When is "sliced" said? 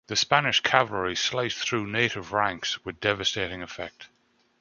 1.15-1.59